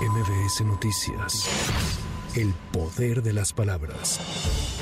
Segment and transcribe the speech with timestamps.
[0.00, 2.09] MBS Noticias.
[2.36, 4.20] El poder de las palabras.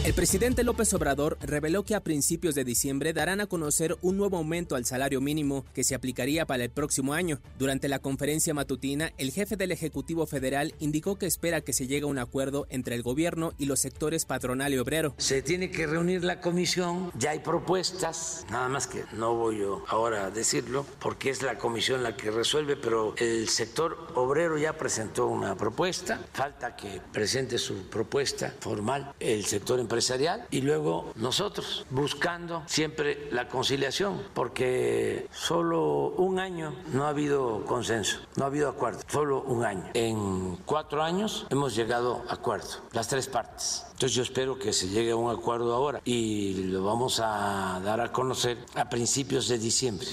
[0.04, 4.36] El presidente López Obrador reveló que a principios de diciembre darán a conocer un nuevo
[4.36, 7.40] aumento al salario mínimo que se aplicaría para el próximo año.
[7.58, 12.04] Durante la conferencia matutina, el jefe del Ejecutivo Federal indicó que espera que se llegue
[12.04, 15.14] a un acuerdo entre el gobierno y los sectores patronal y obrero.
[15.16, 19.84] Se tiene que reunir la comisión, ya hay propuestas, nada más que no voy yo
[19.88, 24.74] ahora a decirlo porque es la comisión la que resuelve, pero el sector obrero ya
[24.74, 31.86] presentó una propuesta, falta que presente su propuesta formal el sector empresarial y luego nosotros
[31.90, 38.68] buscando siempre la conciliación, porque solo un año no ha habido consenso, no ha habido
[38.68, 39.84] acuerdo, solo un año.
[39.94, 43.87] En cuatro años hemos llegado a acuerdo, las tres partes.
[43.98, 48.00] Entonces yo espero que se llegue a un acuerdo ahora y lo vamos a dar
[48.00, 50.06] a conocer a principios de diciembre.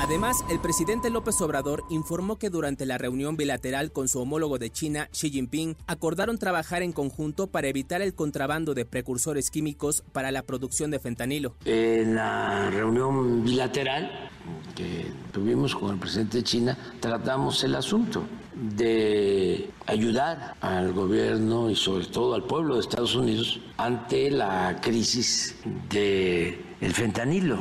[0.00, 4.70] Además, el presidente López Obrador informó que durante la reunión bilateral con su homólogo de
[4.70, 10.32] China, Xi Jinping, acordaron trabajar en conjunto para evitar el contrabando de precursores químicos para
[10.32, 11.54] la producción de fentanilo.
[11.66, 14.30] En la reunión bilateral
[14.74, 18.22] que tuvimos con el presidente de China, tratamos el asunto
[18.54, 25.56] de ayudar al gobierno y sobre todo al pueblo de Estados Unidos ante la crisis
[25.88, 27.58] del el fentanilo.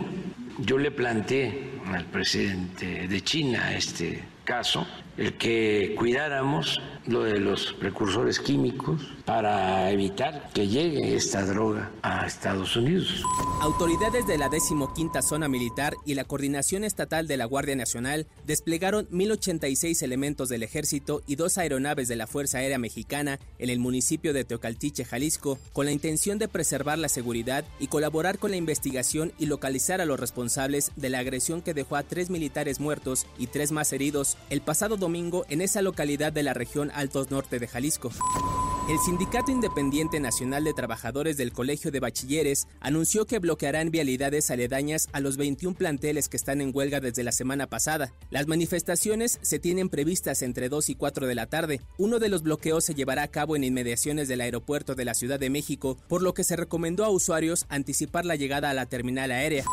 [0.59, 4.85] Yo le planteé al presidente de China este caso
[5.17, 12.27] el que cuidáramos lo de los precursores químicos para evitar que llegue esta droga a
[12.27, 13.23] Estados Unidos.
[13.61, 19.07] Autoridades de la 15 Zona Militar y la Coordinación Estatal de la Guardia Nacional desplegaron
[19.09, 24.33] 1.086 elementos del Ejército y dos aeronaves de la Fuerza Aérea Mexicana en el municipio
[24.33, 29.33] de Teocaltiche, Jalisco, con la intención de preservar la seguridad y colaborar con la investigación
[29.39, 33.47] y localizar a los responsables de la agresión que dejó a tres militares muertos y
[33.47, 37.67] tres más heridos el pasado domingo en esa localidad de la región Altos Norte de
[37.67, 38.11] Jalisco.
[38.87, 45.09] El Sindicato Independiente Nacional de Trabajadores del Colegio de Bachilleres anunció que bloquearán vialidades aledañas
[45.11, 48.13] a los 21 planteles que están en huelga desde la semana pasada.
[48.29, 51.81] Las manifestaciones se tienen previstas entre 2 y 4 de la tarde.
[51.97, 55.37] Uno de los bloqueos se llevará a cabo en inmediaciones del aeropuerto de la Ciudad
[55.37, 59.31] de México, por lo que se recomendó a usuarios anticipar la llegada a la terminal
[59.31, 59.65] aérea.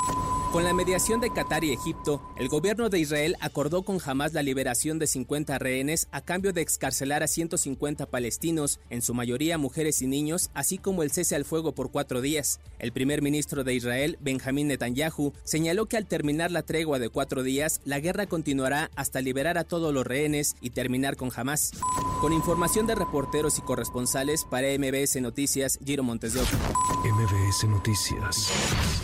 [0.55, 4.43] Con la mediación de Qatar y Egipto, el gobierno de Israel acordó con Hamas la
[4.45, 10.01] liberación de 50 rehenes a cambio de excarcelar a 150 palestinos, en su mayoría mujeres
[10.01, 12.61] y niños, así como el cese al fuego por cuatro días.
[12.79, 17.43] El primer ministro de Israel, Benjamín Netanyahu, señaló que al terminar la tregua de cuatro
[17.43, 21.73] días, la guerra continuará hasta liberar a todos los rehenes y terminar con Hamas.
[22.21, 29.04] Con información de reporteros y corresponsales para MBS Noticias, Giro Montes de MBS Noticias.